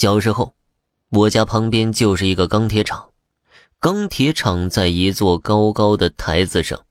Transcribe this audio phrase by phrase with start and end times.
[0.00, 0.54] 小时候，
[1.10, 3.10] 我家旁边就是一个钢铁厂。
[3.78, 6.86] 钢铁厂在一座高高的台子上，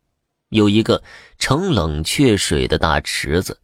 [0.49, 1.01] 有一个
[1.39, 3.61] 盛冷却水的大池子，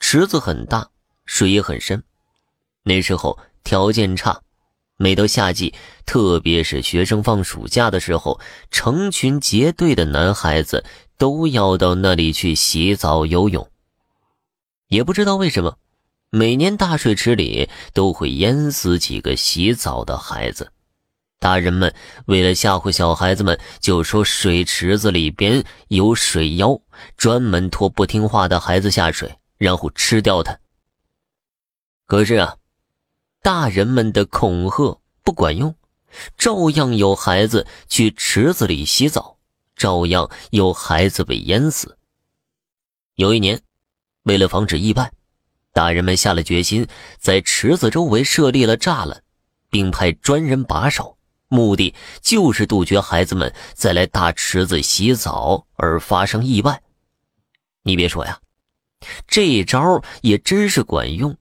[0.00, 0.90] 池子很大，
[1.24, 2.02] 水也很深。
[2.82, 4.42] 那时候条件差，
[4.96, 5.72] 每到夏季，
[6.04, 8.40] 特别是学生放暑假的时候，
[8.72, 10.84] 成群结队的男孩子
[11.16, 13.70] 都要到那里去洗澡游泳。
[14.88, 15.78] 也不知道为什么，
[16.30, 20.72] 每年大水池里都会淹死几个洗澡的孩子。
[21.40, 21.92] 大人们
[22.26, 26.80] 为了吓唬小孩子们，就说水池子里边有水妖，
[27.16, 30.56] 专门拖不听话的孩子下水，然后吃掉他。
[32.06, 32.56] 可是啊，
[33.42, 35.74] 大人们的恐吓不管用，
[36.36, 39.38] 照样有孩子去池子里洗澡，
[39.74, 41.96] 照样有孩子被淹死。
[43.16, 43.60] 有一年，
[44.24, 45.10] 为了防止意外，
[45.72, 46.86] 大人们下了决心，
[47.18, 49.22] 在池子周围设立了栅栏，
[49.70, 51.16] 并派专人把守。
[51.48, 56.80] 目的就是杜绝孩子们再来大池子洗澡而发生意外。
[57.82, 58.38] 你别说呀，
[59.26, 61.36] 这招也真是管用。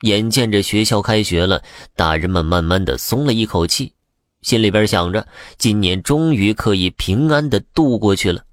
[0.00, 1.62] 眼见着学校开学了，
[1.94, 3.92] 大人们慢慢的松了一口气，
[4.40, 5.28] 心里边想着
[5.58, 8.44] 今年终于可以平安的度过去了。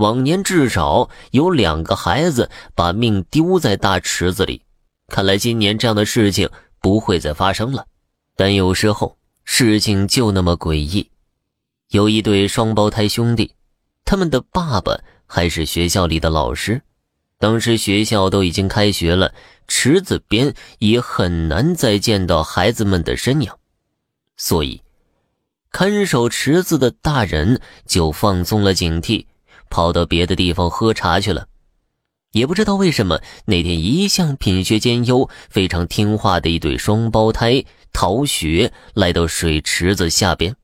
[0.00, 4.62] 往年至少有两个孩子把命丢在大池子里，
[5.06, 7.86] 看来今年这样的事情不会再发生了。
[8.34, 9.16] 但有时候。
[9.52, 11.10] 事情就那么诡异，
[11.88, 13.52] 有一对双胞胎兄弟，
[14.04, 16.82] 他们的爸爸还是学校里的老师。
[17.36, 19.34] 当时学校都已经开学了，
[19.66, 23.50] 池子边也很难再见到孩子们的身影，
[24.36, 24.80] 所以
[25.72, 29.26] 看守池子的大人就放松了警惕，
[29.70, 31.46] 跑到别的地方喝茶去了。
[32.32, 37.64] 也不知道为什么，那天一向品学兼优、非常听话的一对双胞胎。
[37.92, 40.54] 逃学来到水池子下边，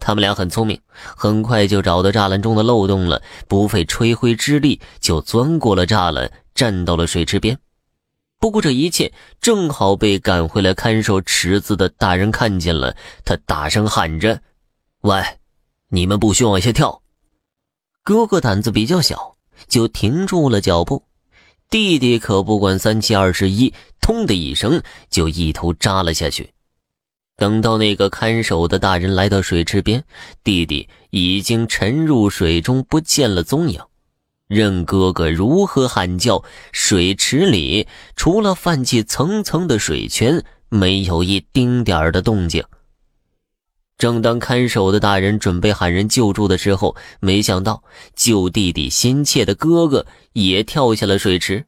[0.00, 7.56] 他们俩很聪明，很快就找到栅栏中的漏洞了，不费吹灰之力就钻过了栅栏，站到了水池边。
[8.40, 14.42] 不过这一切正好被赶回来看守池子的大人看见了，他大声喊着
[15.02, 15.22] ：“喂，
[15.90, 17.00] 你们不许往下跳！”
[18.10, 19.36] 哥哥胆子比较小，
[19.68, 21.04] 就停住了脚步。
[21.70, 23.72] 弟弟可不管三七二十一。
[24.00, 26.50] 通的一声，就一头扎了下去。
[27.36, 30.02] 等到那个看守的大人来到水池边，
[30.42, 33.80] 弟弟已经沉入水中，不见了踪影。
[34.48, 36.42] 任哥哥如何喊叫，
[36.72, 42.64] 水池里除了泛起层层的水圈，没有一丁点的动静。
[44.00, 47.84] 正当看守的大人准备喊人救助的时候，没想到
[48.16, 51.66] 救弟弟心切的哥哥也跳下了水池，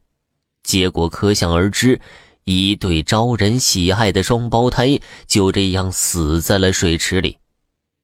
[0.62, 2.00] 结果可想而知。
[2.44, 7.36] 一对招人喜爱的双胞胎就这样死在了水池里。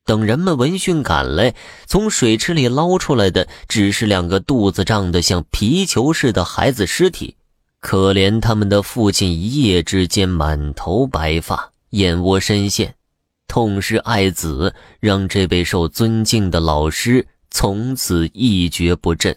[0.05, 1.55] 等人们闻讯赶来，
[1.87, 7.35] 从水池里捞出来的只是两个肚子胀得像皮球似的孩子尸体。
[7.81, 12.95] 可怜他们的父亲一夜之间满头白发，眼窝深陷，
[13.49, 19.37] 痛失爱子，让这位受尊敬的老师从此一蹶不振。